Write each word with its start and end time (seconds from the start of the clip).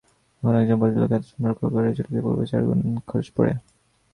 এখন 0.43 0.53
একজন 0.55 0.77
ভদ্রলোকের 0.81 1.17
আত্মসম্ভ্রম 1.17 1.49
রক্ষা 1.51 1.67
করিয়া 1.73 1.97
চলিতে 1.97 2.19
পূর্বাপেক্ষা 2.23 2.51
চারগুণ 2.51 2.79
খরচ 3.07 3.27
পড়ে। 3.35 3.53